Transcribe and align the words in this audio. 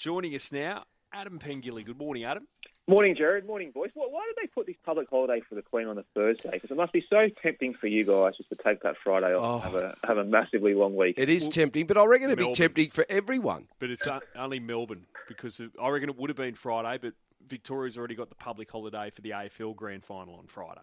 Joining 0.00 0.34
us 0.34 0.50
now, 0.50 0.84
Adam 1.12 1.38
Pengilly. 1.38 1.84
Good 1.84 1.98
morning, 1.98 2.24
Adam. 2.24 2.48
Morning, 2.88 3.14
Jared. 3.14 3.46
Morning, 3.46 3.70
boys. 3.70 3.90
Why 3.92 4.06
why 4.08 4.22
did 4.26 4.42
they 4.42 4.46
put 4.48 4.66
this 4.66 4.76
public 4.82 5.10
holiday 5.10 5.42
for 5.46 5.54
the 5.56 5.60
Queen 5.62 5.86
on 5.86 5.98
a 5.98 6.04
Thursday? 6.14 6.48
Because 6.52 6.70
it 6.70 6.76
must 6.78 6.92
be 6.94 7.04
so 7.10 7.28
tempting 7.42 7.74
for 7.74 7.86
you 7.86 8.06
guys 8.06 8.32
just 8.38 8.48
to 8.48 8.56
take 8.56 8.80
that 8.82 8.96
Friday 9.04 9.34
off 9.34 9.66
and 9.66 9.74
Oh. 9.74 9.78
have 9.80 9.82
a 9.82 9.96
have 10.06 10.16
a 10.16 10.24
massively 10.24 10.72
long 10.72 10.96
week. 10.96 11.16
It 11.18 11.28
is 11.28 11.48
tempting, 11.48 11.86
but 11.86 11.98
I 11.98 12.04
reckon 12.06 12.30
it'd 12.30 12.38
be 12.38 12.50
tempting 12.54 12.88
for 12.88 13.04
everyone. 13.10 13.68
But 13.78 13.90
it's 13.90 14.06
uh, 14.06 14.20
only 14.34 14.58
Melbourne 14.58 15.04
because 15.28 15.60
I 15.80 15.88
reckon 15.90 16.08
it 16.08 16.16
would 16.16 16.30
have 16.30 16.36
been 16.38 16.54
Friday, 16.54 16.98
but 17.00 17.12
Victoria's 17.46 17.98
already 17.98 18.14
got 18.14 18.30
the 18.30 18.36
public 18.36 18.70
holiday 18.70 19.10
for 19.10 19.20
the 19.20 19.30
AFL 19.30 19.76
Grand 19.76 20.02
Final 20.02 20.36
on 20.36 20.46
Friday. 20.46 20.80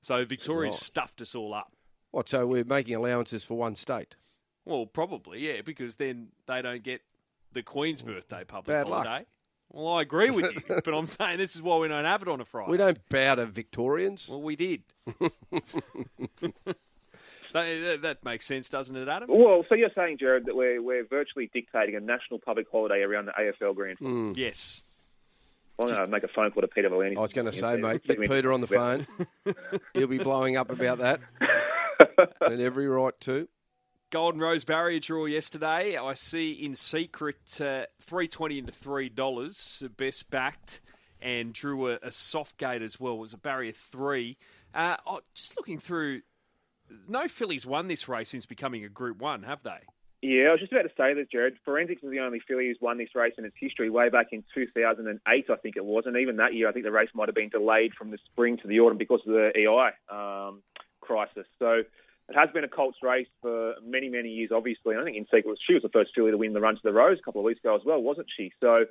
So 0.00 0.24
Victoria's 0.24 0.72
Right. 0.72 0.78
stuffed 0.80 1.20
us 1.20 1.34
all 1.34 1.52
up. 1.52 1.70
What? 2.12 2.30
So 2.30 2.46
we're 2.46 2.64
making 2.64 2.94
allowances 2.94 3.44
for 3.44 3.58
one 3.58 3.74
state. 3.74 4.16
Well, 4.64 4.86
probably, 4.86 5.40
yeah, 5.40 5.60
because 5.60 5.96
then 5.96 6.28
they 6.46 6.62
don't 6.62 6.82
get 6.82 7.02
the 7.54 7.62
Queen's 7.62 8.02
birthday 8.02 8.44
public 8.44 8.76
Bad 8.76 8.88
luck. 8.88 9.06
holiday. 9.06 9.26
Well, 9.70 9.88
I 9.94 10.02
agree 10.02 10.30
with 10.30 10.52
you, 10.52 10.60
but 10.84 10.94
I'm 10.94 11.06
saying 11.06 11.38
this 11.38 11.56
is 11.56 11.62
why 11.62 11.78
we 11.78 11.88
don't 11.88 12.04
have 12.04 12.22
it 12.22 12.28
on 12.28 12.40
a 12.40 12.44
Friday. 12.44 12.70
We 12.70 12.76
don't 12.76 12.98
bow 13.08 13.36
to 13.36 13.46
Victorians. 13.46 14.28
Well, 14.28 14.42
we 14.42 14.54
did. 14.56 14.82
that, 15.20 16.76
that- 17.52 17.98
that 18.02 18.24
makes 18.24 18.46
sense, 18.46 18.68
doesn't 18.68 18.94
it, 18.96 19.08
Adam? 19.08 19.28
Well, 19.32 19.64
so 19.68 19.74
you're 19.74 19.90
saying, 19.94 20.18
Jared, 20.18 20.46
that 20.46 20.56
we're 20.56 20.82
we're 20.82 21.04
virtually 21.06 21.50
dictating 21.52 21.94
a 21.96 22.00
national 22.00 22.40
public 22.40 22.66
holiday 22.70 23.02
around 23.02 23.26
the 23.26 23.32
AFL 23.32 23.74
Grand 23.74 23.98
Final. 23.98 24.14
Mm. 24.32 24.36
Yes. 24.36 24.82
I'm 25.76 25.88
going 25.88 26.04
to 26.04 26.06
make 26.06 26.22
a 26.22 26.28
phone 26.28 26.52
call 26.52 26.60
to 26.60 26.68
Peter 26.68 26.88
V'landys. 26.88 27.16
I 27.16 27.20
was 27.20 27.32
going 27.32 27.46
to 27.46 27.52
say, 27.52 27.76
mate, 27.76 28.04
get 28.04 28.20
Peter 28.20 28.52
on 28.52 28.60
the 28.60 28.68
phone. 28.68 29.08
He'll 29.94 30.06
be 30.06 30.18
blowing 30.18 30.56
up 30.56 30.70
about 30.70 30.98
that, 30.98 31.18
and 32.42 32.60
every 32.60 32.86
right 32.86 33.18
to. 33.22 33.48
Golden 34.14 34.40
Rose 34.40 34.64
Barrier 34.64 35.00
draw 35.00 35.24
yesterday. 35.24 35.96
I 35.96 36.14
see 36.14 36.52
in 36.52 36.76
secret 36.76 37.60
uh, 37.60 37.86
three 38.00 38.28
twenty 38.28 38.60
into 38.60 38.70
three 38.70 39.08
dollars, 39.08 39.82
best 39.96 40.30
backed, 40.30 40.82
and 41.20 41.52
drew 41.52 41.90
a, 41.90 41.98
a 42.00 42.12
soft 42.12 42.56
gate 42.56 42.80
as 42.80 43.00
well. 43.00 43.14
It 43.14 43.18
was 43.18 43.32
a 43.32 43.38
barrier 43.38 43.72
three. 43.72 44.36
Uh, 44.72 44.98
oh, 45.04 45.22
just 45.34 45.56
looking 45.56 45.78
through, 45.78 46.20
no 47.08 47.26
fillies 47.26 47.66
won 47.66 47.88
this 47.88 48.08
race 48.08 48.28
since 48.28 48.46
becoming 48.46 48.84
a 48.84 48.88
Group 48.88 49.18
One, 49.18 49.42
have 49.42 49.64
they? 49.64 49.80
Yeah, 50.22 50.44
I 50.44 50.52
was 50.52 50.60
just 50.60 50.70
about 50.70 50.82
to 50.82 50.92
say 50.96 51.12
this, 51.14 51.26
Jared. 51.32 51.56
Forensics 51.64 52.04
is 52.04 52.10
the 52.12 52.20
only 52.20 52.38
filly 52.38 52.68
who's 52.68 52.78
won 52.80 52.98
this 52.98 53.16
race 53.16 53.34
in 53.36 53.44
its 53.44 53.56
history, 53.58 53.90
way 53.90 54.10
back 54.10 54.28
in 54.30 54.44
2008, 54.54 55.44
I 55.50 55.56
think 55.56 55.76
it 55.76 55.84
was. 55.84 56.04
And 56.06 56.16
even 56.18 56.36
that 56.36 56.54
year, 56.54 56.68
I 56.68 56.72
think 56.72 56.84
the 56.84 56.92
race 56.92 57.10
might 57.14 57.26
have 57.26 57.34
been 57.34 57.48
delayed 57.48 57.94
from 57.98 58.12
the 58.12 58.18
spring 58.26 58.58
to 58.58 58.68
the 58.68 58.78
autumn 58.78 58.96
because 58.96 59.22
of 59.26 59.32
the 59.32 59.50
EI 59.58 59.90
um, 60.16 60.62
crisis. 61.00 61.46
So 61.58 61.82
it 62.28 62.36
has 62.36 62.50
been 62.50 62.64
a 62.64 62.68
Colts 62.68 62.98
race 63.02 63.28
for 63.42 63.74
many, 63.84 64.08
many 64.08 64.30
years, 64.30 64.50
obviously. 64.52 64.94
And 64.94 65.02
I 65.02 65.04
think 65.04 65.16
in 65.16 65.26
secret, 65.26 65.58
she 65.66 65.74
was 65.74 65.82
the 65.82 65.90
first 65.90 66.12
filly 66.14 66.30
to 66.30 66.38
win 66.38 66.54
the 66.54 66.60
Run 66.60 66.76
to 66.76 66.82
the 66.82 66.92
Rose 66.92 67.18
a 67.18 67.22
couple 67.22 67.40
of 67.40 67.44
weeks 67.44 67.60
ago 67.60 67.74
as 67.74 67.82
well, 67.84 68.00
wasn't 68.02 68.28
she? 68.34 68.52
So 68.60 68.86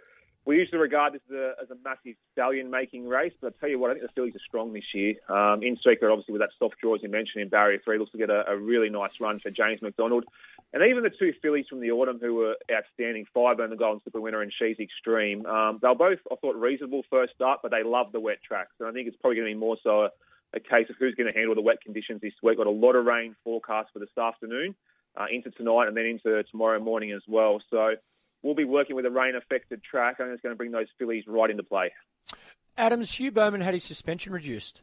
we 0.45 0.57
usually 0.57 0.79
regard 0.79 1.13
this 1.13 1.21
as 1.29 1.35
a, 1.35 1.53
as 1.63 1.71
a 1.71 1.75
massive 1.83 2.15
stallion-making 2.33 3.07
race, 3.07 3.31
but 3.39 3.53
I 3.53 3.59
tell 3.59 3.69
you 3.69 3.79
what, 3.79 3.91
I 3.91 3.93
think 3.93 4.05
the 4.05 4.11
fillies 4.13 4.35
are 4.35 4.45
strong 4.45 4.73
this 4.73 4.93
year. 4.93 5.15
Um, 5.29 5.63
in 5.63 5.77
secret, 5.77 6.11
obviously, 6.11 6.33
with 6.33 6.41
that 6.41 6.49
soft 6.59 6.75
draw, 6.81 6.95
as 6.95 7.01
you 7.01 7.09
mentioned, 7.09 7.41
in 7.41 7.49
Barrier 7.49 7.79
3, 7.83 7.97
looks 7.97 8.11
to 8.11 8.17
get 8.17 8.29
a, 8.29 8.51
a 8.51 8.57
really 8.57 8.89
nice 8.89 9.19
run 9.19 9.39
for 9.39 9.49
James 9.49 9.81
McDonald. 9.81 10.25
And 10.73 10.83
even 10.83 11.03
the 11.03 11.09
two 11.09 11.33
fillies 11.41 11.67
from 11.67 11.79
the 11.79 11.91
autumn 11.91 12.19
who 12.19 12.35
were 12.35 12.57
outstanding, 12.71 13.25
Fireburn 13.33 13.65
and 13.65 13.71
the 13.71 13.77
Golden 13.77 14.01
Slipper 14.01 14.19
winner 14.19 14.41
and 14.41 14.51
She's 14.51 14.79
Extreme, 14.79 15.45
um, 15.45 15.79
they 15.81 15.87
were 15.87 15.95
both, 15.95 16.19
I 16.31 16.35
thought, 16.35 16.55
reasonable 16.55 17.03
first 17.09 17.33
start, 17.35 17.61
but 17.63 17.71
they 17.71 17.83
love 17.83 18.11
the 18.11 18.19
wet 18.19 18.43
tracks. 18.43 18.73
And 18.79 18.89
I 18.89 18.91
think 18.91 19.07
it's 19.07 19.17
probably 19.17 19.37
going 19.37 19.47
to 19.47 19.55
be 19.55 19.59
more 19.59 19.77
so 19.81 20.03
a, 20.03 20.09
a 20.53 20.59
case 20.59 20.89
of 20.89 20.95
who's 20.99 21.15
going 21.15 21.31
to 21.31 21.37
handle 21.37 21.55
the 21.55 21.61
wet 21.61 21.81
conditions 21.81 22.21
this 22.21 22.33
week. 22.41 22.57
Got 22.57 22.67
a 22.67 22.71
lot 22.71 22.95
of 22.95 23.05
rain 23.05 23.35
forecast 23.43 23.89
for 23.93 23.99
this 23.99 24.15
afternoon, 24.17 24.75
uh, 25.17 25.25
into 25.31 25.51
tonight, 25.51 25.87
and 25.87 25.97
then 25.97 26.05
into 26.05 26.43
tomorrow 26.43 26.79
morning 26.79 27.11
as 27.11 27.23
well. 27.27 27.61
So 27.69 27.95
we'll 28.41 28.55
be 28.55 28.65
working 28.65 28.95
with 28.95 29.05
a 29.05 29.11
rain-affected 29.11 29.83
track. 29.83 30.15
I 30.19 30.23
think 30.23 30.33
it's 30.33 30.41
going 30.41 30.53
to 30.53 30.57
bring 30.57 30.71
those 30.71 30.87
fillies 30.99 31.23
right 31.27 31.49
into 31.49 31.63
play. 31.63 31.91
Adams, 32.77 33.13
Hugh 33.13 33.31
Bowman 33.31 33.61
had 33.61 33.73
his 33.73 33.83
suspension 33.83 34.33
reduced. 34.33 34.81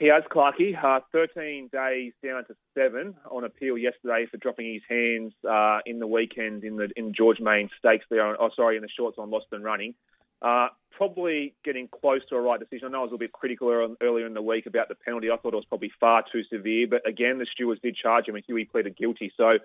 He 0.00 0.06
has 0.06 0.22
Clarkey, 0.30 0.82
uh, 0.82 1.00
13 1.12 1.68
days 1.70 2.14
down 2.24 2.44
to 2.46 2.56
seven 2.74 3.14
on 3.30 3.44
appeal 3.44 3.76
yesterday 3.76 4.26
for 4.30 4.38
dropping 4.38 4.72
his 4.72 4.82
hands 4.88 5.34
uh, 5.48 5.80
in 5.84 5.98
the 5.98 6.06
weekend 6.06 6.64
in 6.64 6.76
the 6.76 6.88
in 6.96 7.12
George 7.12 7.38
Main 7.38 7.68
Stakes 7.78 8.06
there. 8.10 8.26
On, 8.26 8.36
oh, 8.40 8.48
sorry, 8.56 8.76
in 8.76 8.82
the 8.82 8.88
shorts 8.88 9.18
on 9.18 9.30
Lost 9.30 9.46
and 9.52 9.62
Running. 9.62 9.94
Uh, 10.42 10.68
probably 10.90 11.54
getting 11.64 11.88
close 11.88 12.20
to 12.28 12.36
a 12.36 12.40
right 12.40 12.60
decision. 12.60 12.88
I 12.88 12.90
know 12.90 12.98
I 12.98 13.02
was 13.02 13.10
a 13.10 13.14
little 13.14 13.18
bit 13.26 13.32
critical 13.32 13.68
earlier- 14.02 14.26
in 14.26 14.34
the 14.34 14.42
week 14.42 14.66
about 14.66 14.88
the 14.88 14.94
penalty. 14.94 15.30
I 15.30 15.36
thought 15.36 15.54
it 15.54 15.56
was 15.56 15.64
probably 15.64 15.92
far 15.98 16.24
too 16.30 16.44
severe, 16.44 16.86
but 16.86 17.06
again, 17.08 17.38
the 17.38 17.46
stewards 17.46 17.80
did 17.80 17.96
charge 17.96 18.28
him, 18.28 18.34
and 18.34 18.44
Huey 18.44 18.66
pleaded 18.66 18.96
guilty. 18.96 19.32
So 19.34 19.58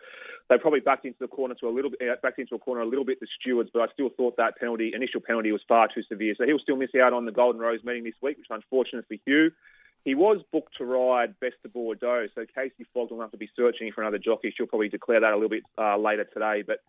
they 0.49 0.57
probably 0.57 0.79
backed 0.79 1.05
into 1.05 1.19
the 1.19 1.27
corner 1.27 1.55
to 1.55 1.67
a 1.67 1.69
little 1.69 1.91
bit, 1.91 2.09
uh, 2.09 2.15
backed 2.21 2.39
into 2.39 2.55
a 2.55 2.59
corner 2.59 2.81
a 2.81 2.85
little 2.85 3.03
bit. 3.03 3.19
The 3.19 3.27
stewards, 3.39 3.69
but 3.73 3.81
I 3.81 3.91
still 3.91 4.09
thought 4.09 4.37
that 4.37 4.57
penalty, 4.57 4.93
initial 4.93 5.19
penalty, 5.19 5.51
was 5.51 5.61
far 5.67 5.89
too 5.93 6.03
severe. 6.03 6.35
So 6.37 6.45
he'll 6.45 6.59
still 6.59 6.77
miss 6.77 6.95
out 6.95 7.11
on 7.11 7.25
the 7.25 7.33
Golden 7.33 7.59
Rose 7.59 7.83
meeting 7.83 8.05
this 8.05 8.21
week, 8.21 8.37
which 8.37 8.47
is 8.47 8.55
unfortunate 8.55 9.05
for 9.07 9.17
Hugh. 9.25 9.51
He 10.05 10.13
was 10.13 10.41
booked 10.53 10.77
to 10.77 10.85
ride 10.85 11.39
Best 11.39 11.55
of 11.65 11.73
Bordeaux, 11.73 12.27
so 12.35 12.45
Casey 12.53 12.85
Fogg 12.93 13.09
will 13.09 13.21
have 13.21 13.31
to 13.31 13.37
be 13.37 13.49
searching 13.55 13.91
for 13.91 14.01
another 14.01 14.19
jockey. 14.19 14.53
She'll 14.55 14.67
probably 14.67 14.87
declare 14.87 15.19
that 15.19 15.33
a 15.33 15.35
little 15.35 15.49
bit 15.49 15.63
uh, 15.77 15.97
later 15.97 16.23
today. 16.25 16.61
But 16.61 16.79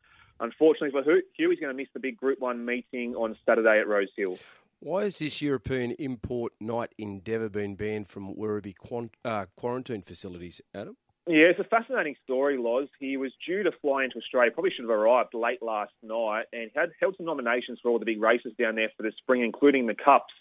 unfortunately 0.41 0.91
for 0.91 1.02
Hugh, 1.02 1.22
Hugh, 1.36 1.50
he's 1.50 1.60
going 1.60 1.74
to 1.74 1.76
miss 1.76 1.88
the 1.94 2.00
big 2.00 2.16
Group 2.16 2.41
1 2.41 2.64
meeting 2.64 3.14
on 3.14 3.36
Saturday 3.47 3.80
at 3.80 3.88
Rose 3.88 4.08
Hill. 4.16 4.38
Why 4.80 5.04
has 5.04 5.19
this 5.19 5.41
European 5.41 5.92
import 5.92 6.52
night 6.60 6.94
endeavour 6.98 7.48
been 7.48 7.76
banned 7.76 8.08
from 8.08 8.34
Werribee 8.34 8.76
quan- 8.76 9.10
uh, 9.24 9.47
quarantine 9.56 10.02
facilities, 10.02 10.60
Adam? 10.74 10.97
Yeah, 11.28 11.47
it's 11.47 11.58
a 11.58 11.64
fascinating 11.64 12.14
story, 12.22 12.56
Loz. 12.56 12.86
He 13.00 13.16
was 13.16 13.32
due 13.44 13.64
to 13.64 13.72
fly 13.82 14.04
into 14.04 14.19
Australia, 14.19 14.52
probably 14.52 14.70
should 14.70 14.84
have 14.84 14.91
arrived 14.91 15.34
late 15.34 15.60
last 15.60 15.92
night, 16.00 16.44
and 16.53 16.70
had 16.76 16.91
held 17.00 17.16
some 17.16 17.26
nominations 17.26 17.80
for 17.82 17.91
all 17.91 17.98
the 17.98 18.04
big 18.04 18.22
races 18.22 18.53
down 18.56 18.76
there 18.76 18.91
for 18.97 19.03
the 19.03 19.10
spring, 19.18 19.42
including 19.42 19.86
the 19.86 19.94
Cups. 19.94 20.32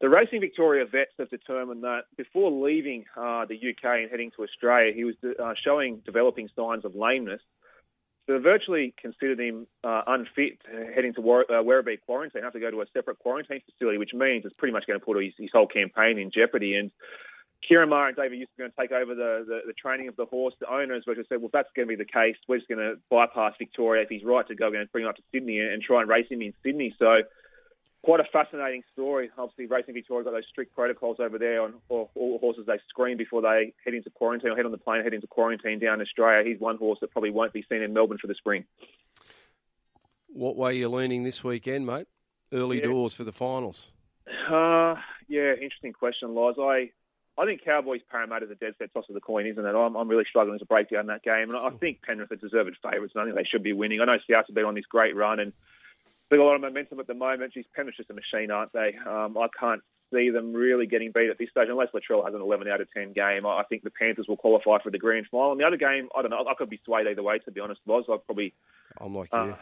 The 0.00 0.08
Racing 0.08 0.40
Victoria 0.40 0.86
vets 0.86 1.12
have 1.18 1.28
determined 1.28 1.84
that 1.84 2.04
before 2.16 2.50
leaving 2.50 3.04
uh, 3.14 3.44
the 3.44 3.56
UK 3.56 3.84
and 3.84 4.10
heading 4.10 4.30
to 4.36 4.42
Australia, 4.42 4.92
he 4.94 5.04
was 5.04 5.16
uh, 5.22 5.52
showing 5.62 6.00
developing 6.06 6.48
signs 6.56 6.86
of 6.86 6.94
lameness. 6.94 7.42
So 8.26 8.34
they 8.34 8.38
virtually 8.38 8.94
considered 9.00 9.40
him 9.40 9.66
uh, 9.82 10.02
unfit 10.06 10.62
heading 10.94 11.12
to 11.14 11.20
War- 11.20 11.46
uh, 11.50 11.62
Werribee 11.62 12.00
quarantine, 12.06 12.42
have 12.42 12.52
to 12.52 12.60
go 12.60 12.70
to 12.70 12.80
a 12.82 12.86
separate 12.92 13.18
quarantine 13.18 13.60
facility, 13.68 13.98
which 13.98 14.14
means 14.14 14.44
it's 14.44 14.56
pretty 14.56 14.72
much 14.72 14.86
going 14.86 14.98
to 14.98 15.04
put 15.04 15.22
his, 15.22 15.34
his 15.36 15.50
whole 15.52 15.66
campaign 15.66 16.18
in 16.18 16.30
jeopardy. 16.30 16.76
And 16.76 16.92
Ciaron 17.68 17.88
Maher 17.88 18.08
and 18.08 18.16
David 18.16 18.38
Eustace 18.38 18.54
are 18.58 18.62
going 18.62 18.70
to 18.70 18.76
take 18.80 18.92
over 18.92 19.14
the, 19.14 19.44
the, 19.46 19.60
the 19.66 19.72
training 19.72 20.08
of 20.08 20.16
the 20.16 20.26
horse. 20.26 20.54
The 20.60 20.72
owners 20.72 21.04
were 21.06 21.16
just 21.16 21.28
said, 21.28 21.38
well, 21.38 21.46
if 21.46 21.52
that's 21.52 21.68
going 21.74 21.88
to 21.88 21.96
be 21.96 21.96
the 21.96 22.10
case, 22.10 22.36
we're 22.48 22.58
just 22.58 22.68
going 22.68 22.78
to 22.78 22.94
bypass 23.10 23.54
Victoria. 23.58 24.02
If 24.02 24.08
he's 24.08 24.24
right 24.24 24.46
to 24.46 24.54
go, 24.54 24.66
we're 24.66 24.72
going 24.72 24.86
to 24.86 24.92
bring 24.92 25.04
him 25.04 25.10
up 25.10 25.16
to 25.16 25.22
Sydney 25.32 25.58
and, 25.58 25.72
and 25.72 25.82
try 25.82 26.00
and 26.00 26.08
race 26.08 26.26
him 26.30 26.42
in 26.42 26.54
Sydney. 26.64 26.94
So 26.98 27.22
quite 28.04 28.20
a 28.20 28.24
fascinating 28.32 28.82
story. 28.92 29.30
Obviously, 29.38 29.66
Racing 29.66 29.94
Victoria 29.94 30.24
got 30.24 30.32
those 30.32 30.46
strict 30.50 30.74
protocols 30.74 31.18
over 31.20 31.38
there 31.38 31.62
on 31.62 31.74
all, 31.88 32.10
all 32.14 32.38
horses 32.38 32.66
they 32.66 32.78
screen 32.88 33.16
before 33.16 33.42
they 33.42 33.72
head 33.84 33.94
into 33.94 34.10
quarantine 34.10 34.50
or 34.50 34.56
head 34.56 34.66
on 34.66 34.72
the 34.72 34.78
plane, 34.78 35.02
head 35.04 35.14
into 35.14 35.26
quarantine 35.26 35.78
down 35.78 35.94
in 35.94 36.00
Australia. 36.02 36.48
He's 36.48 36.60
one 36.60 36.76
horse 36.78 36.98
that 37.00 37.10
probably 37.12 37.30
won't 37.30 37.52
be 37.52 37.64
seen 37.68 37.82
in 37.82 37.92
Melbourne 37.92 38.18
for 38.18 38.26
the 38.26 38.34
spring. 38.34 38.64
What 40.28 40.56
way 40.56 40.70
are 40.70 40.74
you 40.74 40.88
leaning 40.88 41.24
this 41.24 41.44
weekend, 41.44 41.86
mate? 41.86 42.06
Early 42.52 42.78
Yeah. 42.78 42.86
doors 42.86 43.14
for 43.14 43.24
the 43.24 43.32
finals. 43.32 43.92
Uh, 44.50 44.96
yeah, 45.28 45.52
interesting 45.52 45.92
question, 45.92 46.34
Loz. 46.34 46.56
I, 46.58 46.90
I 47.38 47.44
think 47.44 47.64
Cowboys 47.64 48.00
Parramatta 48.10 48.46
is 48.46 48.50
a 48.50 48.54
dead 48.54 48.74
set 48.78 48.92
toss 48.92 49.04
of 49.08 49.14
the 49.14 49.20
coin, 49.20 49.46
isn't 49.46 49.64
it? 49.64 49.74
I'm, 49.74 49.94
I'm 49.96 50.08
really 50.08 50.24
struggling 50.28 50.58
to 50.58 50.64
break 50.66 50.90
down 50.90 51.06
that 51.06 51.22
game, 51.22 51.50
and 51.50 51.56
I 51.56 51.70
think 51.70 52.02
Penrith 52.02 52.32
are 52.32 52.36
deserved 52.36 52.76
favourites, 52.82 53.12
and 53.14 53.22
I 53.22 53.24
think 53.26 53.36
they 53.36 53.44
should 53.44 53.62
be 53.62 53.72
winning. 53.72 54.00
I 54.00 54.04
know 54.06 54.18
South 54.30 54.46
have 54.46 54.54
been 54.54 54.64
on 54.64 54.74
this 54.74 54.86
great 54.86 55.14
run, 55.16 55.40
and 55.40 55.52
they've 56.32 56.38
got 56.38 56.44
a 56.44 56.48
lot 56.48 56.54
of 56.56 56.60
momentum 56.62 56.98
at 56.98 57.06
the 57.06 57.14
moment. 57.14 57.52
Geez, 57.52 57.66
Penrith's 57.76 57.98
just 57.98 58.10
a 58.10 58.14
machine, 58.14 58.50
aren't 58.50 58.72
they? 58.72 58.94
Um, 59.06 59.36
I 59.38 59.46
can't 59.58 59.82
see 60.12 60.30
them 60.30 60.52
really 60.52 60.86
getting 60.86 61.12
beat 61.12 61.30
at 61.30 61.38
this 61.38 61.48
stage 61.50 61.68
unless 61.70 61.88
Latrell 61.94 62.24
has 62.24 62.34
an 62.34 62.40
11 62.40 62.68
out 62.68 62.80
of 62.80 62.88
10 62.92 63.12
game. 63.12 63.46
I 63.46 63.62
think 63.68 63.82
the 63.82 63.90
Panthers 63.90 64.26
will 64.28 64.36
qualify 64.36 64.78
for 64.82 64.90
the 64.90 64.98
grand 64.98 65.26
final. 65.30 65.52
And 65.52 65.60
the 65.60 65.64
other 65.66 65.76
game, 65.76 66.08
I 66.16 66.22
don't 66.22 66.30
know. 66.30 66.44
I 66.48 66.54
could 66.54 66.68
be 66.70 66.80
swayed 66.84 67.06
either 67.06 67.22
way, 67.22 67.38
to 67.38 67.50
be 67.50 67.60
honest, 67.60 67.80
Loz. 67.86 68.04
I'd 68.10 68.24
probably, 68.26 68.52
I'm 69.00 69.14
like 69.14 69.32
you. 69.32 69.38
uh, 69.38 69.56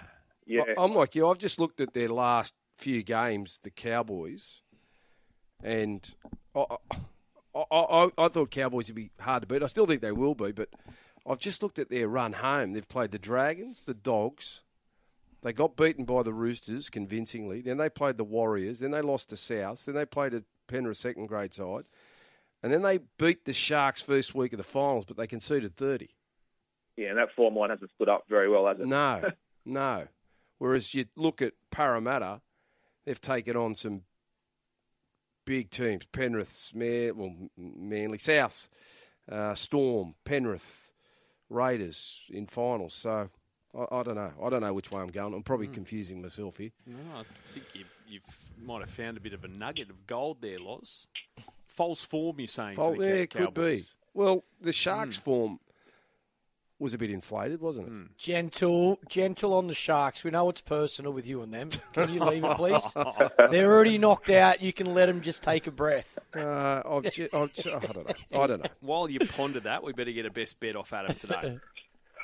yeah. 0.46 0.62
I- 0.76 0.82
I'm 0.82 0.94
like 0.94 1.14
you. 1.14 1.28
I've 1.28 1.38
just 1.38 1.60
looked 1.60 1.80
at 1.80 1.92
their 1.94 2.08
last 2.08 2.54
few 2.78 3.02
games, 3.02 3.60
the 3.62 3.70
Cowboys, 3.70 4.62
and 5.62 6.14
I, 6.54 6.64
I, 7.54 7.62
I, 7.70 8.08
I 8.18 8.28
thought 8.28 8.50
Cowboys 8.50 8.88
would 8.88 8.96
be 8.96 9.10
hard 9.20 9.42
to 9.42 9.46
beat. 9.46 9.62
I 9.62 9.66
still 9.66 9.86
think 9.86 10.00
they 10.02 10.12
will 10.12 10.34
be, 10.34 10.52
but 10.52 10.68
I've 11.26 11.38
just 11.38 11.62
looked 11.62 11.78
at 11.78 11.90
their 11.90 12.08
run 12.08 12.32
home. 12.32 12.72
They've 12.72 12.88
played 12.88 13.10
the 13.12 13.18
Dragons, 13.18 13.82
the 13.82 13.94
Dogs. 13.94 14.62
They 15.42 15.52
got 15.52 15.76
beaten 15.76 16.04
by 16.04 16.22
the 16.22 16.34
Roosters 16.34 16.90
convincingly. 16.90 17.62
Then 17.62 17.78
they 17.78 17.88
played 17.88 18.18
the 18.18 18.24
Warriors. 18.24 18.80
Then 18.80 18.90
they 18.90 19.00
lost 19.00 19.30
to 19.30 19.36
South. 19.36 19.84
Then 19.84 19.94
they 19.94 20.04
played 20.04 20.34
a 20.34 20.44
Penrith 20.68 20.98
second 20.98 21.26
grade 21.26 21.54
side. 21.54 21.84
And 22.62 22.70
then 22.72 22.82
they 22.82 22.98
beat 23.18 23.46
the 23.46 23.54
Sharks 23.54 24.02
first 24.02 24.34
week 24.34 24.52
of 24.52 24.58
the 24.58 24.64
finals, 24.64 25.06
but 25.06 25.16
they 25.16 25.26
conceded 25.26 25.76
30. 25.76 26.10
yeah, 26.96 27.08
and 27.08 27.18
that 27.18 27.32
form 27.34 27.56
line 27.56 27.70
hasn't 27.70 27.90
stood 27.94 28.10
up 28.10 28.24
very 28.28 28.50
well, 28.50 28.66
has 28.66 28.78
it? 28.78 28.86
No, 28.86 29.30
no. 29.64 30.08
Whereas 30.58 30.92
you 30.94 31.06
look 31.16 31.40
at 31.40 31.54
Parramatta, 31.70 32.42
they've 33.06 33.18
taken 33.20 33.56
on 33.56 33.74
some 33.74 34.02
big 35.46 35.70
teams: 35.70 36.04
Penrith, 36.12 36.70
well, 36.74 37.34
Manly, 37.56 38.18
Souths, 38.18 38.68
uh, 39.26 39.54
Storm, 39.54 40.14
Penrith, 40.26 40.92
Raiders 41.48 42.26
in 42.28 42.46
finals. 42.46 42.92
So 42.92 43.30
I, 43.76 43.96
I 43.96 44.02
don't 44.02 44.16
know. 44.16 44.32
I 44.42 44.50
don't 44.50 44.60
know 44.60 44.72
which 44.72 44.90
way 44.90 45.00
I'm 45.00 45.08
going. 45.08 45.34
I'm 45.34 45.42
probably 45.42 45.66
hmm. 45.66 45.74
confusing 45.74 46.22
myself 46.22 46.58
here. 46.58 46.70
No, 46.86 46.96
I 47.18 47.22
think 47.52 47.66
you 47.74 47.84
you 48.08 48.20
might 48.64 48.80
have 48.80 48.90
found 48.90 49.16
a 49.16 49.20
bit 49.20 49.32
of 49.32 49.44
a 49.44 49.48
nugget 49.48 49.88
of 49.88 50.06
gold 50.06 50.38
there, 50.40 50.58
Loz. 50.58 51.06
False 51.68 52.04
form, 52.04 52.40
you're 52.40 52.48
saying? 52.48 52.74
Fault 52.74 52.96
for 52.96 53.02
the 53.02 53.08
there 53.08 53.26
Cow- 53.26 53.46
could 53.46 53.54
be. 53.54 53.82
Well, 54.12 54.44
the 54.60 54.66
hmm. 54.66 54.72
Sharks' 54.72 55.16
form 55.16 55.60
was 56.80 56.94
a 56.94 56.98
bit 56.98 57.10
inflated, 57.10 57.60
wasn't 57.60 57.86
it? 57.86 57.90
Hmm. 57.90 58.02
Gentle, 58.16 58.98
gentle 59.08 59.54
on 59.54 59.68
the 59.68 59.74
Sharks. 59.74 60.24
We 60.24 60.30
know 60.30 60.48
it's 60.48 60.62
personal 60.62 61.12
with 61.12 61.28
you 61.28 61.42
and 61.42 61.52
them. 61.52 61.68
Can 61.92 62.12
you 62.12 62.24
leave 62.24 62.42
it, 62.42 62.56
please? 62.56 62.82
They're 63.50 63.70
already 63.70 63.98
knocked 63.98 64.30
out. 64.30 64.60
You 64.60 64.72
can 64.72 64.92
let 64.94 65.06
them 65.06 65.20
just 65.20 65.42
take 65.42 65.66
a 65.66 65.70
breath. 65.70 66.18
Uh, 66.34 66.82
I've 66.84 67.12
ju- 67.12 67.28
I've 67.32 67.52
ju- 67.52 67.74
I 67.74 67.78
don't 67.78 68.08
know. 68.08 68.40
I 68.40 68.46
don't 68.46 68.64
know. 68.64 68.70
While 68.80 69.10
you 69.10 69.20
ponder 69.20 69.60
that, 69.60 69.84
we 69.84 69.92
better 69.92 70.12
get 70.12 70.26
a 70.26 70.30
best 70.30 70.58
bet 70.58 70.74
off 70.74 70.92
Adam 70.92 71.14
today. 71.14 71.60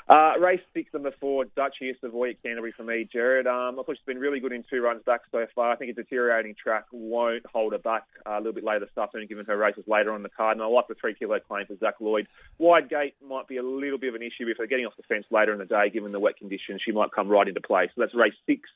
Uh, 0.09 0.35
race 0.39 0.61
six, 0.73 0.93
number 0.95 1.11
four, 1.21 1.47
Dutch 1.57 1.77
here, 1.81 1.93
Savoy 2.01 2.31
at 2.31 2.41
Canterbury 2.41 2.73
for 2.77 2.85
me, 2.85 3.09
Jared. 3.13 3.49
Um, 3.49 3.75
thought 3.75 3.87
she's 3.89 4.07
been 4.07 4.21
really 4.21 4.39
good 4.39 4.53
in 4.53 4.63
two 4.71 4.81
runs 4.81 5.03
back 5.03 5.23
so 5.33 5.47
far. 5.53 5.73
I 5.73 5.77
think 5.77 5.91
a 5.91 5.95
deteriorating 5.95 6.55
track 6.55 6.85
won't 6.93 7.45
hold 7.45 7.73
her 7.73 7.79
back 7.79 8.05
uh, 8.25 8.35
a 8.35 8.39
little 8.39 8.53
bit 8.53 8.63
later 8.63 8.81
this 8.81 8.97
afternoon, 8.97 9.27
given 9.27 9.45
her 9.47 9.57
races 9.57 9.83
later 9.89 10.13
on 10.13 10.23
the 10.23 10.29
card. 10.29 10.57
And 10.57 10.63
I 10.63 10.67
like 10.67 10.87
the 10.87 10.95
three 10.95 11.15
kilo 11.15 11.41
claim 11.41 11.67
for 11.67 11.77
Zac 11.79 11.95
Lloyd. 12.01 12.29
Wide 12.59 12.89
gate 12.89 13.17
might 13.27 13.49
be 13.49 13.57
a 13.57 13.65
little 13.65 13.99
bit 13.99 14.11
of 14.11 14.15
an 14.15 14.23
issue 14.23 14.47
if 14.47 14.59
they're 14.59 14.69
getting 14.69 14.87
off 14.87 14.97
the 14.97 15.03
fence 15.03 15.27
later 15.33 15.53
in 15.53 15.59
the 15.59 15.65
day, 15.65 15.91
given 15.91 16.13
the 16.13 16.21
wet 16.21 16.37
conditions. 16.37 16.83
She 16.85 16.93
might 16.93 17.11
come 17.11 17.29
right 17.29 17.49
into 17.49 17.61
play. 17.61 17.89
So 17.89 18.01
that's 18.01 18.15
race 18.15 18.35
six, 18.47 18.71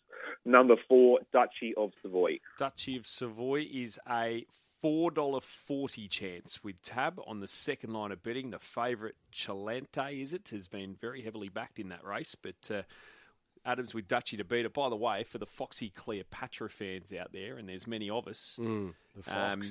number 0.45 0.75
four, 0.89 1.21
Duchy 1.33 1.75
of 1.77 1.93
Savoy. 2.03 2.41
Duchy 2.59 2.97
of 2.97 3.07
Savoy 3.07 3.69
is 3.73 4.01
a 4.11 4.47
four 4.81 5.11
dollar 5.11 5.41
forty 5.41 6.09
chance 6.09 6.63
with 6.65 6.81
tab 6.83 7.21
on 7.27 7.41
the 7.41 7.49
second 7.49 7.93
line 7.93 8.13
of 8.13 8.23
betting. 8.23 8.51
The 8.51 8.59
favourite 8.59 9.15
Chalante, 9.33 10.21
is 10.21 10.35
it 10.35 10.49
has 10.51 10.69
been 10.69 10.97
very 11.01 11.23
heavily 11.23 11.49
backed 11.49 11.79
in 11.79 11.89
that 11.91 12.05
race, 12.05 12.35
but 12.35 12.71
uh, 12.71 12.83
Adams 13.65 13.95
with 13.95 14.09
Dutchy 14.09 14.37
to 14.39 14.45
beat 14.45 14.65
it. 14.65 14.73
By 14.73 14.89
the 14.89 14.97
way, 14.97 15.25
for 15.25 15.39
the 15.39 15.47
Foxy 15.47 15.91
Cleopatra 15.91 16.71
fans 16.71 17.13
out 17.13 17.33
there, 17.33 17.57
and 17.57 17.69
there's 17.69 17.87
many 17.87 18.09
of 18.11 18.27
us, 18.27 18.59
The 19.17 19.23
Fox. 19.23 19.53
Um, 19.53 19.63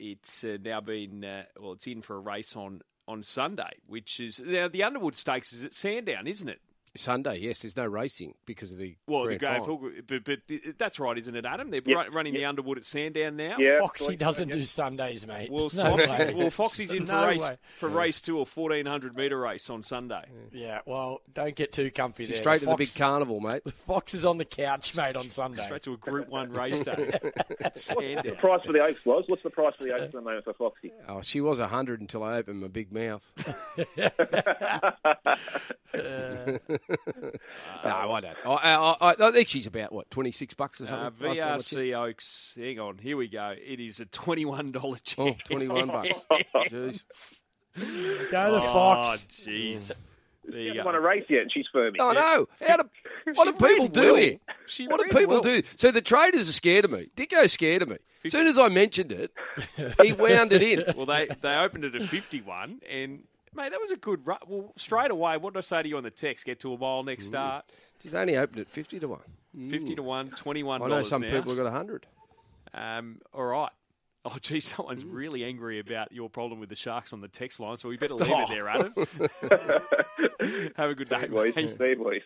it's 0.00 0.44
uh, 0.44 0.58
now 0.62 0.80
been 0.80 1.24
uh, 1.24 1.44
well, 1.58 1.72
it's 1.72 1.86
in 1.86 2.02
for 2.02 2.16
a 2.16 2.20
race 2.20 2.56
on 2.56 2.82
on 3.06 3.22
Sunday, 3.22 3.70
which 3.86 4.20
is 4.20 4.40
now 4.40 4.68
the 4.68 4.82
Underwood 4.82 5.16
Stakes 5.16 5.52
is 5.52 5.64
at 5.64 5.72
Sandown, 5.74 6.26
isn't 6.26 6.48
it? 6.48 6.60
Sunday, 6.98 7.38
yes. 7.38 7.62
There's 7.62 7.76
no 7.76 7.86
racing 7.86 8.34
because 8.46 8.72
of 8.72 8.78
the 8.78 8.96
Well, 9.06 9.24
grand 9.24 9.40
the 9.40 9.46
grand 9.46 9.64
final. 9.64 9.78
final, 9.78 9.92
but, 10.06 10.24
but 10.24 10.38
that's 10.78 10.98
right, 11.00 11.16
isn't 11.16 11.34
it, 11.34 11.44
Adam? 11.44 11.70
They're 11.70 11.80
Yep. 11.84 11.96
run- 11.96 12.12
running 12.12 12.34
the 12.34 12.44
Underwood 12.44 12.78
at 12.78 12.84
Sandown 12.84 13.36
now. 13.36 13.56
Yeah, 13.58 13.78
Foxy 13.80 14.16
doesn't 14.16 14.48
do 14.50 14.64
Sundays, 14.64 15.26
mate. 15.26 15.50
Well, 15.50 15.70
No 15.76 15.96
Foxy, 15.96 16.34
well, 16.34 16.50
Foxy's 16.50 16.92
in 16.92 17.06
for 17.06 17.12
No 17.12 17.26
race 17.28 17.48
way. 17.48 17.56
for 17.76 17.88
race 17.88 18.20
two, 18.20 18.40
a 18.40 18.44
fourteen 18.44 18.86
hundred 18.86 19.16
metre 19.16 19.38
race 19.38 19.70
on 19.70 19.82
Sunday. 19.82 20.24
Yeah, 20.52 20.80
well, 20.86 21.22
don't 21.32 21.54
get 21.54 21.72
too 21.72 21.90
comfy 21.90 22.24
She's 22.24 22.34
there. 22.34 22.42
straight 22.42 22.60
to 22.60 22.66
the 22.66 22.76
big 22.76 22.94
carnival, 22.94 23.40
mate. 23.40 23.62
Fox 23.72 24.14
is 24.14 24.26
on 24.26 24.38
the 24.38 24.44
couch, 24.44 24.96
mate, 24.96 25.16
on 25.16 25.30
Sunday. 25.30 25.62
Straight 25.62 25.82
to 25.82 25.92
a 25.94 25.96
Group 25.96 26.28
One 26.28 26.52
race 26.52 26.80
day. 26.80 27.10
at 27.60 27.76
Sandown. 27.76 28.36
Price 28.36 28.62
for 28.64 28.72
the 28.72 28.80
Oaks, 28.80 29.04
was? 29.04 29.24
What's 29.28 29.42
the 29.42 29.50
price 29.50 29.74
for 29.76 29.84
the 29.84 29.92
Oaks 29.92 30.02
at 30.02 30.12
the 30.12 30.20
moment 30.20 30.44
for 30.44 30.52
Foxy? 30.54 30.92
Oh, 31.08 31.22
she 31.22 31.40
was 31.40 31.60
a 31.60 31.68
hundred 31.68 32.00
until 32.00 32.22
I 32.22 32.36
opened 32.38 32.60
my 32.60 32.68
big 32.68 32.92
mouth. 32.92 33.32
Uh, 35.94 36.58
no, 36.88 38.12
I 38.12 38.20
don't. 38.20 38.36
I, 38.46 38.50
I, 38.50 38.96
I, 39.10 39.14
I 39.20 39.30
think 39.32 39.48
she's 39.48 39.66
about 39.66 39.92
what 39.92 40.10
twenty 40.10 40.32
six 40.32 40.54
bucks 40.54 40.80
or 40.80 40.86
something. 40.86 41.26
Uh, 41.26 41.28
last 41.28 41.36
time 41.38 41.42
I 41.48 41.56
checked. 41.58 41.62
VRC 41.74 42.08
Oaks. 42.08 42.54
Hang 42.58 42.78
on, 42.80 42.98
here 42.98 43.16
we 43.16 43.28
go. 43.28 43.54
It 43.56 43.80
is 43.80 44.00
a 44.00 44.06
twenty-one 44.06 44.72
dollar 44.72 44.96
Oh, 44.96 45.04
chance. 45.04 45.38
21 45.44 45.86
bucks. 45.88 46.08
Jeez. 46.70 47.42
Go 48.30 48.52
the 48.52 48.56
Oh, 48.62 48.72
Fox. 48.72 49.26
jeez. 49.30 49.92
There 50.44 50.52
She 50.56 50.62
you 50.62 50.68
hasn't 50.68 50.86
won 50.86 50.94
a 50.94 50.98
go. 50.98 51.04
race 51.06 51.24
yet, 51.28 51.42
and 51.42 51.52
she's 51.52 51.66
firming. 51.74 51.96
Oh 52.00 52.12
no! 52.12 52.48
How 52.66 52.78
do, 52.78 52.88
what 53.34 53.44
do 53.44 53.52
people 53.66 53.84
ran 53.84 53.92
do 53.92 54.00
well. 54.00 54.14
here? 54.16 54.36
She 54.66 54.86
what 54.88 55.00
do 55.00 55.06
people 55.08 55.34
well. 55.34 55.40
do? 55.42 55.62
So 55.76 55.90
the 55.90 56.00
traders 56.00 56.48
are 56.48 56.52
scared 56.52 56.86
of 56.86 56.92
me. 56.92 57.08
Dicko's 57.16 57.52
scared 57.52 57.82
of 57.82 57.88
me. 57.90 57.96
As 58.24 58.32
soon 58.32 58.46
as 58.46 58.58
I 58.58 58.68
mentioned 58.68 59.12
it, 59.12 59.30
he 60.02 60.12
wound 60.12 60.52
it 60.54 60.62
in. 60.62 60.84
Well, 60.96 61.04
they 61.06 61.28
they 61.42 61.54
opened 61.54 61.84
it 61.84 61.94
at 61.94 62.02
fifty-one, 62.08 62.80
and 62.90 63.24
mate, 63.54 63.70
that 63.70 63.80
was 63.80 63.90
a 63.90 63.96
good 63.96 64.26
run. 64.26 64.38
Well, 64.46 64.72
straight 64.76 65.10
away, 65.10 65.36
what 65.36 65.54
did 65.54 65.58
I 65.58 65.62
say 65.62 65.82
to 65.82 65.88
you 65.88 65.96
on 65.96 66.02
the 66.02 66.10
text? 66.10 66.44
Get 66.44 66.60
to 66.60 66.72
a 66.72 66.78
mile 66.78 67.02
next 67.02 67.24
mm. 67.24 67.28
start. 67.28 67.64
She's 68.02 68.14
only 68.14 68.36
opened 68.36 68.60
at 68.60 68.70
fifty 68.70 68.98
to 69.00 69.08
one. 69.08 69.20
Mm. 69.56 69.70
Fifty 69.70 69.94
to 69.94 70.02
one, 70.02 70.28
twenty-one 70.30 70.82
I 70.82 70.88
know 70.88 71.02
some 71.02 71.22
now. 71.22 71.30
people 71.30 71.50
have 71.50 71.56
got 71.56 71.66
a 71.66 71.70
hundred. 71.70 72.06
Um, 72.74 73.20
all 73.32 73.44
right. 73.44 73.70
Oh, 74.24 74.36
gee, 74.40 74.60
someone's 74.60 75.04
mm. 75.04 75.12
really 75.12 75.44
angry 75.44 75.78
about 75.78 76.12
your 76.12 76.28
problem 76.28 76.60
with 76.60 76.68
the 76.68 76.76
Sharks 76.76 77.12
on 77.12 77.20
the 77.20 77.28
text 77.28 77.60
line, 77.60 77.76
so 77.76 77.88
we 77.88 77.96
better 77.96 78.14
oh. 78.14 78.16
leave 78.16 78.30
it 78.30 78.48
there, 78.48 78.68
Adam. 78.68 78.92
Have 80.76 80.90
a 80.90 80.94
good 80.94 81.08
day, 81.08 81.26
boys. 81.26 81.54
mate. 81.56 81.78
See 81.78 81.88
you, 81.88 81.96
boys. 81.96 82.22